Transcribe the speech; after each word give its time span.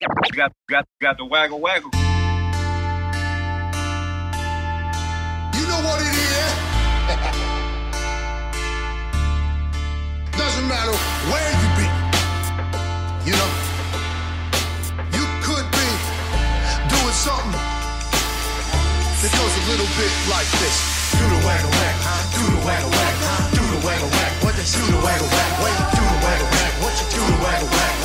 got 0.00 0.52
got 0.68 0.86
got 1.00 1.18
the 1.18 1.24
waggle 1.24 1.58
waggle. 1.58 1.90
You 5.54 5.64
know 5.66 5.80
what 5.82 5.98
it 5.98 6.14
is. 6.14 6.54
Doesn't 10.38 10.68
matter 10.68 10.94
where 11.26 11.50
you 11.50 11.68
be. 11.74 11.86
You 13.26 13.34
know, 13.34 13.50
you 15.10 15.24
could 15.42 15.66
be 15.74 15.88
doing 16.94 17.16
something 17.18 17.58
that 19.18 19.30
goes 19.34 19.54
a 19.58 19.64
little 19.66 19.90
bit 19.98 20.12
like 20.30 20.46
this. 20.62 20.76
Do 21.18 21.26
the 21.26 21.42
waggle 21.42 21.74
wag, 21.74 21.96
do 22.38 22.42
the 22.46 22.62
waggle 22.62 22.90
wag, 22.94 23.14
do 23.50 23.62
the 23.66 23.80
waggle 23.82 24.10
wag. 24.14 24.32
What 24.44 24.54
they 24.54 24.62
do 24.62 24.78
the 24.94 25.02
waggle 25.02 25.26
wag? 25.26 25.50
You 25.58 25.86
do 25.90 26.02
the 26.06 26.18
waggle 26.22 26.48
wag? 26.54 26.72
What 26.86 26.94
you 26.94 27.06
do 27.10 27.22
the 27.26 27.42
waggle 27.42 27.68
wag? 27.68 27.97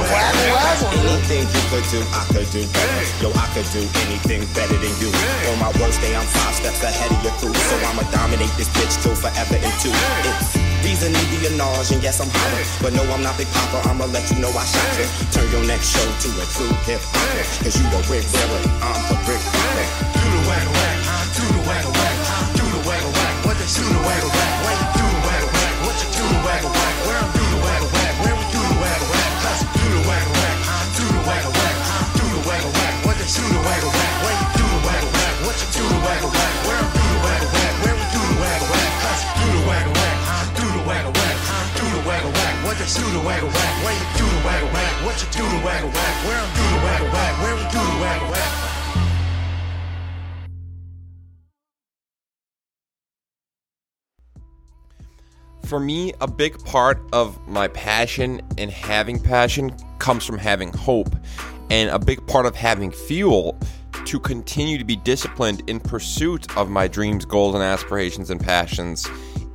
Anything 0.00 1.44
you 1.44 1.62
could 1.68 1.86
do, 1.92 2.00
I 2.12 2.24
could 2.32 2.48
do 2.50 2.62
better. 2.72 3.02
Yo, 3.20 3.28
I 3.36 3.46
could 3.52 3.68
do 3.70 3.82
anything 4.06 4.46
better 4.56 4.76
than 4.76 4.94
you. 4.98 5.10
On 5.52 5.58
my 5.60 5.70
worst 5.78 6.00
day, 6.00 6.16
I'm 6.16 6.26
five 6.26 6.54
steps 6.54 6.82
ahead 6.82 7.12
of 7.12 7.20
your 7.22 7.32
crew. 7.38 7.52
So 7.52 7.76
I'ma 7.86 8.02
dominate 8.10 8.52
this 8.56 8.68
bitch 8.74 8.96
till 9.02 9.14
forever 9.14 9.56
and 9.56 9.74
two. 9.80 9.92
Reason 10.82 11.12
to 11.12 11.24
be 11.28 11.46
a 11.46 11.50
nage, 11.54 11.92
and 11.92 12.02
yes, 12.02 12.20
I'm 12.20 12.30
hotter. 12.32 12.64
But 12.82 12.92
no, 12.94 13.02
I'm 13.12 13.22
not 13.22 13.36
Big 13.36 13.48
Papa, 13.52 13.88
I'ma 13.88 14.06
let 14.06 14.30
you 14.30 14.38
know 14.38 14.50
I 14.50 14.64
shot 14.64 14.88
you. 14.96 15.06
Turn 15.30 15.50
your 15.52 15.64
next 15.66 15.92
show 15.92 16.04
to 16.04 16.28
a 16.40 16.44
true 16.56 16.72
hip 16.88 17.00
hopper. 17.12 17.44
Cause 17.64 17.76
you 17.76 17.84
the 17.92 18.00
Rick 18.08 18.24
Wearer, 18.32 18.60
I'm 18.80 19.00
the 19.08 19.16
Rick 19.28 19.42
Rocker. 19.52 20.19
What 42.70 42.78
do 42.78 42.84
waggle 43.26 43.48
wag? 43.48 43.84
Where 43.84 43.92
you 43.92 44.06
do 44.16 44.24
waggle 44.46 44.68
wag? 44.68 45.04
What 45.04 45.20
you 45.20 45.28
do 45.32 45.42
waggle 45.66 45.90
wag? 45.90 46.24
Where 46.24 46.38
I'm 46.38 46.54
do 46.54 46.62
waggle 46.84 47.08
wag? 47.08 47.42
Where 47.42 47.56
we 47.56 47.62
do 47.62 47.78
waggle 48.00 48.30
wag? 48.30 48.50
For 55.66 55.80
me, 55.80 56.12
a 56.20 56.28
big 56.28 56.64
part 56.64 57.02
of 57.12 57.44
my 57.48 57.66
passion 57.66 58.40
and 58.56 58.70
having 58.70 59.18
passion 59.20 59.76
comes 59.98 60.24
from 60.24 60.38
having 60.38 60.72
hope. 60.72 61.12
And 61.70 61.90
a 61.90 61.98
big 61.98 62.24
part 62.28 62.46
of 62.46 62.54
having 62.54 62.92
fuel 62.92 63.58
to 64.04 64.20
continue 64.20 64.78
to 64.78 64.84
be 64.84 64.94
disciplined 64.94 65.68
in 65.68 65.80
pursuit 65.80 66.56
of 66.56 66.70
my 66.70 66.86
dreams, 66.86 67.24
goals, 67.24 67.56
and 67.56 67.64
aspirations 67.64 68.30
and 68.30 68.40
passions 68.40 69.08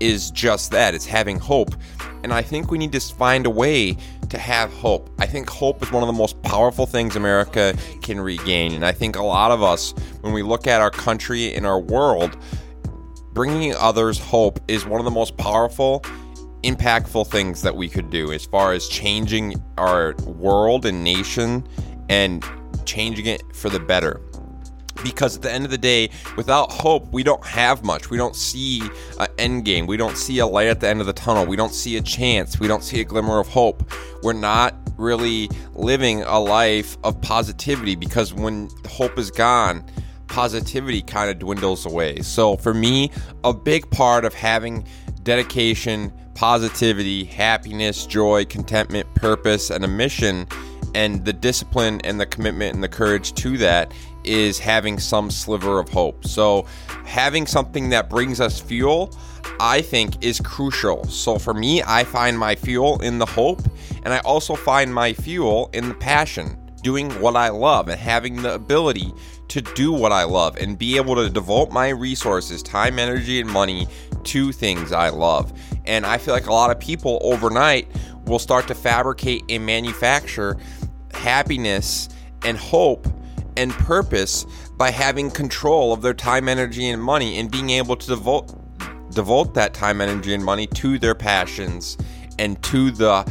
is 0.00 0.30
just 0.30 0.70
that 0.72 0.94
it's 0.94 1.06
having 1.06 1.38
hope. 1.38 1.74
And 2.22 2.32
I 2.32 2.42
think 2.42 2.70
we 2.70 2.78
need 2.78 2.92
to 2.92 3.00
find 3.00 3.46
a 3.46 3.50
way 3.50 3.96
to 4.28 4.38
have 4.38 4.72
hope. 4.72 5.10
I 5.18 5.26
think 5.26 5.48
hope 5.48 5.82
is 5.82 5.92
one 5.92 6.02
of 6.02 6.06
the 6.06 6.12
most 6.12 6.40
powerful 6.42 6.86
things 6.86 7.16
America 7.16 7.76
can 8.02 8.20
regain. 8.20 8.72
And 8.72 8.84
I 8.84 8.92
think 8.92 9.16
a 9.16 9.22
lot 9.22 9.50
of 9.50 9.62
us, 9.62 9.92
when 10.20 10.32
we 10.32 10.42
look 10.42 10.66
at 10.66 10.80
our 10.80 10.90
country 10.90 11.54
and 11.54 11.66
our 11.66 11.80
world, 11.80 12.36
bringing 13.32 13.74
others 13.74 14.18
hope 14.18 14.60
is 14.68 14.86
one 14.86 15.00
of 15.00 15.04
the 15.04 15.10
most 15.10 15.36
powerful 15.36 16.04
impactful 16.62 17.26
things 17.26 17.62
that 17.62 17.74
we 17.74 17.88
could 17.88 18.10
do 18.10 18.32
as 18.32 18.44
far 18.44 18.72
as 18.72 18.86
changing 18.88 19.62
our 19.78 20.14
world 20.26 20.84
and 20.84 21.02
nation 21.02 21.66
and 22.10 22.44
changing 22.84 23.26
it 23.26 23.42
for 23.54 23.70
the 23.70 23.80
better 23.80 24.20
because 25.02 25.36
at 25.36 25.42
the 25.42 25.50
end 25.50 25.64
of 25.64 25.70
the 25.70 25.78
day 25.78 26.10
without 26.36 26.72
hope 26.72 27.12
we 27.12 27.22
don't 27.22 27.44
have 27.44 27.84
much. 27.84 28.10
We 28.10 28.16
don't 28.16 28.36
see 28.36 28.82
an 29.18 29.28
end 29.38 29.64
game. 29.64 29.86
We 29.86 29.96
don't 29.96 30.16
see 30.16 30.38
a 30.38 30.46
light 30.46 30.68
at 30.68 30.80
the 30.80 30.88
end 30.88 31.00
of 31.00 31.06
the 31.06 31.12
tunnel. 31.12 31.46
We 31.46 31.56
don't 31.56 31.74
see 31.74 31.96
a 31.96 32.02
chance. 32.02 32.60
We 32.60 32.68
don't 32.68 32.84
see 32.84 33.00
a 33.00 33.04
glimmer 33.04 33.38
of 33.38 33.48
hope. 33.48 33.90
We're 34.22 34.32
not 34.32 34.74
really 34.96 35.48
living 35.74 36.22
a 36.22 36.38
life 36.38 36.96
of 37.04 37.20
positivity 37.20 37.96
because 37.96 38.34
when 38.34 38.68
hope 38.86 39.18
is 39.18 39.30
gone 39.30 39.84
positivity 40.30 41.02
kind 41.02 41.28
of 41.28 41.38
dwindles 41.38 41.84
away. 41.84 42.20
So 42.22 42.56
for 42.56 42.72
me, 42.72 43.10
a 43.44 43.52
big 43.52 43.90
part 43.90 44.24
of 44.24 44.32
having 44.32 44.86
dedication, 45.22 46.12
positivity, 46.34 47.24
happiness, 47.24 48.06
joy, 48.06 48.44
contentment, 48.46 49.12
purpose, 49.14 49.70
and 49.70 49.84
a 49.84 49.88
mission, 49.88 50.46
and 50.94 51.24
the 51.24 51.32
discipline 51.32 52.00
and 52.02 52.20
the 52.20 52.26
commitment 52.26 52.74
and 52.74 52.82
the 52.82 52.88
courage 52.88 53.34
to 53.34 53.58
that 53.58 53.92
is 54.24 54.58
having 54.58 54.98
some 54.98 55.30
sliver 55.30 55.78
of 55.78 55.88
hope. 55.88 56.26
So 56.26 56.66
having 57.04 57.46
something 57.46 57.90
that 57.90 58.10
brings 58.10 58.40
us 58.40 58.60
fuel. 58.60 59.14
I 59.58 59.82
think 59.82 60.24
is 60.24 60.40
crucial. 60.40 61.04
So 61.04 61.38
for 61.38 61.52
me, 61.52 61.82
I 61.82 62.04
find 62.04 62.38
my 62.38 62.54
fuel 62.54 63.00
in 63.02 63.18
the 63.18 63.26
hope, 63.26 63.60
and 64.04 64.14
I 64.14 64.18
also 64.20 64.54
find 64.54 64.92
my 64.92 65.12
fuel 65.12 65.68
in 65.74 65.88
the 65.88 65.94
passion, 65.94 66.58
doing 66.82 67.10
what 67.20 67.36
I 67.36 67.50
love 67.50 67.88
and 67.88 68.00
having 68.00 68.40
the 68.40 68.54
ability 68.54 69.12
to 69.48 69.60
do 69.60 69.92
what 69.92 70.12
I 70.12 70.24
love 70.24 70.56
and 70.56 70.78
be 70.78 70.96
able 70.96 71.14
to 71.16 71.28
devote 71.28 71.70
my 71.70 71.88
resources, 71.88 72.62
time, 72.62 72.98
energy, 72.98 73.40
and 73.40 73.50
money 73.50 73.86
to 74.24 74.50
things 74.52 74.92
I 74.92 75.10
love. 75.10 75.52
And 75.84 76.06
I 76.06 76.16
feel 76.16 76.32
like 76.32 76.46
a 76.46 76.52
lot 76.52 76.70
of 76.70 76.80
people 76.80 77.18
overnight 77.20 77.88
will 78.24 78.38
start 78.38 78.66
to 78.68 78.74
fabricate 78.74 79.42
and 79.50 79.66
manufacture 79.66 80.56
happiness 81.12 82.08
and 82.44 82.56
hope 82.56 83.06
and 83.56 83.72
purpose 83.72 84.46
by 84.76 84.90
having 84.90 85.30
control 85.30 85.92
of 85.92 86.02
their 86.02 86.14
time, 86.14 86.48
energy, 86.48 86.88
and 86.88 87.02
money 87.02 87.38
and 87.38 87.50
being 87.50 87.70
able 87.70 87.96
to 87.96 88.06
devote 88.06 88.56
devote 89.10 89.54
that 89.54 89.74
time, 89.74 90.00
energy, 90.00 90.34
and 90.34 90.44
money 90.44 90.66
to 90.68 90.98
their 90.98 91.14
passions 91.14 91.98
and 92.38 92.62
to 92.62 92.90
the 92.90 93.30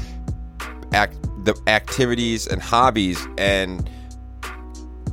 act 0.94 1.16
the 1.46 1.60
activities 1.68 2.48
and 2.48 2.62
hobbies 2.62 3.26
and 3.38 3.90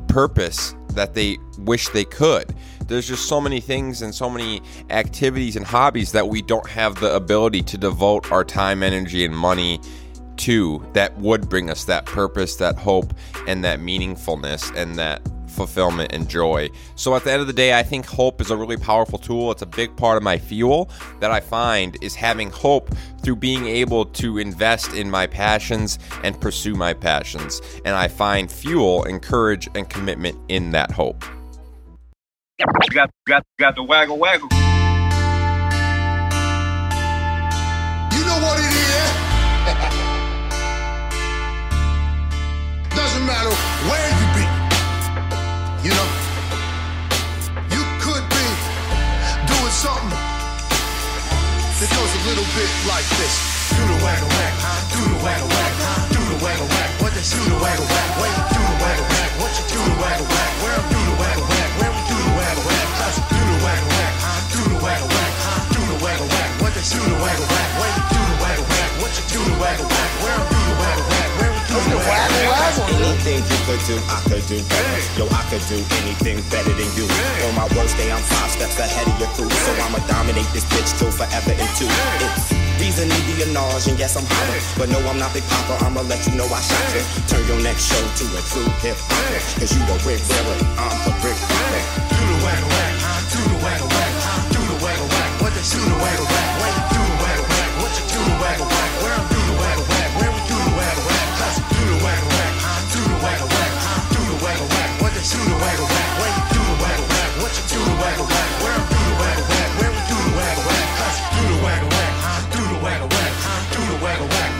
purpose 0.08 0.74
that 0.90 1.14
they 1.14 1.38
wish 1.58 1.88
they 1.90 2.04
could. 2.04 2.54
There's 2.86 3.06
just 3.06 3.28
so 3.28 3.40
many 3.40 3.60
things 3.60 4.02
and 4.02 4.14
so 4.14 4.30
many 4.30 4.62
activities 4.90 5.56
and 5.56 5.64
hobbies 5.64 6.12
that 6.12 6.28
we 6.28 6.42
don't 6.42 6.68
have 6.68 7.00
the 7.00 7.14
ability 7.14 7.62
to 7.62 7.78
devote 7.78 8.30
our 8.32 8.44
time, 8.44 8.82
energy, 8.82 9.24
and 9.24 9.36
money 9.36 9.80
to 10.38 10.84
that 10.92 11.16
would 11.18 11.48
bring 11.48 11.70
us 11.70 11.84
that 11.84 12.06
purpose, 12.06 12.56
that 12.56 12.76
hope, 12.76 13.12
and 13.46 13.64
that 13.64 13.80
meaningfulness 13.80 14.74
and 14.76 14.96
that 14.96 15.22
fulfillment 15.56 16.12
and 16.12 16.28
joy. 16.28 16.68
So 16.94 17.16
at 17.16 17.24
the 17.24 17.32
end 17.32 17.40
of 17.40 17.46
the 17.46 17.52
day, 17.52 17.76
I 17.76 17.82
think 17.82 18.04
hope 18.06 18.40
is 18.40 18.50
a 18.50 18.56
really 18.56 18.76
powerful 18.76 19.18
tool. 19.18 19.50
It's 19.50 19.62
a 19.62 19.66
big 19.66 19.96
part 19.96 20.16
of 20.16 20.22
my 20.22 20.38
fuel 20.38 20.90
that 21.20 21.30
I 21.30 21.40
find 21.40 21.96
is 22.02 22.14
having 22.14 22.50
hope 22.50 22.94
through 23.22 23.36
being 23.36 23.66
able 23.66 24.04
to 24.04 24.38
invest 24.38 24.92
in 24.94 25.10
my 25.10 25.26
passions 25.26 25.98
and 26.22 26.38
pursue 26.40 26.74
my 26.74 26.92
passions. 26.92 27.60
And 27.84 27.96
I 27.96 28.08
find 28.08 28.52
fuel 28.52 29.04
and 29.04 29.22
courage 29.22 29.68
and 29.74 29.88
commitment 29.88 30.38
in 30.48 30.70
that 30.72 30.90
hope. 30.92 31.24
Got 32.92 33.10
got 33.26 33.44
got 33.58 33.74
the 33.76 33.82
waggle 33.82 34.18
waggle. 34.18 34.48
You 38.12 38.24
know 38.24 38.38
what 38.40 38.65
that 51.80 51.90
goes 51.92 52.08
a 52.08 52.22
little 52.24 52.48
bit 52.56 52.70
like 52.88 53.04
this. 53.20 53.34
Do 53.76 53.84
the 53.84 53.98
waggle 54.00 54.28
wag, 54.28 54.52
do 54.88 55.00
the 55.12 55.18
waggle 55.20 55.48
wag, 55.48 55.72
do 56.08 56.20
the 56.24 56.38
waggle 56.44 56.68
wag. 56.72 56.90
What 57.02 57.12
they 57.12 57.20
do 57.20 57.40
the 57.52 57.58
waggle 57.60 57.84
wag? 57.84 58.32
You 58.32 58.44
do 58.48 58.60
the 58.64 58.76
waggle 58.80 59.06
wag? 59.12 59.30
What 59.40 59.52
you 59.60 59.64
do 59.68 59.80
the 59.84 59.96
waggle 60.00 60.26
wag? 60.26 60.55
Anything 72.76 73.40
you 73.40 73.58
could 73.64 73.82
do, 73.88 73.96
I 74.12 74.18
could 74.28 74.44
do 74.46 74.58
better. 74.68 74.98
Yo, 75.16 75.24
I 75.32 75.42
could 75.48 75.64
do 75.66 75.80
anything 76.04 76.44
better 76.52 76.72
than 76.76 76.90
you. 76.92 77.08
On 77.48 77.54
my 77.56 77.66
worst 77.72 77.96
day, 77.96 78.12
I'm 78.12 78.22
five 78.22 78.50
steps 78.52 78.78
ahead 78.78 79.08
of 79.08 79.16
your 79.18 79.30
crew. 79.32 79.48
So 79.48 79.70
I'ma 79.80 79.98
dominate 80.06 80.48
this 80.52 80.64
bitch 80.68 80.92
till 80.98 81.10
forever 81.10 81.52
and 81.56 81.70
two. 81.76 81.88
It's 82.76 83.00
be 83.00 83.42
a 83.42 83.46
nage, 83.48 83.88
and 83.88 83.98
yes, 83.98 84.16
I'm 84.16 84.24
hotter. 84.28 84.60
But 84.78 84.88
no, 84.90 84.98
I'm 85.08 85.18
not 85.18 85.32
Big 85.32 85.44
Papa, 85.48 85.84
I'ma 85.84 86.02
let 86.02 86.26
you 86.26 86.34
know 86.34 86.44
I 86.44 86.60
shot 86.60 86.84
you. 86.94 87.02
Turn 87.26 87.46
your 87.48 87.60
next 87.62 87.88
show 87.88 87.96
to 87.96 88.24
a 88.36 88.42
true 88.52 88.68
hip 88.84 88.96
hopper. 89.08 89.60
Cause 89.60 89.72
you 89.72 89.80
the 89.86 89.96
Rick 90.04 90.20
Wearer, 90.28 90.58
I'm 90.76 90.96
the 91.04 91.12
Rick 91.24 92.15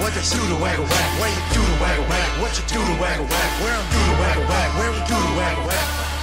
What 0.06 0.14
you 0.14 0.22
do 0.22 0.48
to 0.54 0.62
waggle 0.62 0.84
wag? 0.84 1.20
Where 1.20 1.28
you 1.28 1.42
do 1.52 1.60
to 1.66 1.82
waggle 1.82 2.06
wag? 2.06 2.40
What 2.40 2.56
you 2.56 2.64
do 2.68 2.78
to 2.78 3.02
waggle 3.02 3.26
wag? 3.26 3.50
Where 3.60 3.74
I'm 3.74 3.90
do 3.90 3.98
to 3.98 4.20
waggle 4.22 4.44
wag? 4.46 4.78
Where 4.78 4.92
we 4.92 4.98
do 5.00 5.16
to 5.18 5.36
waggle 5.36 5.66
wag? 5.66 6.15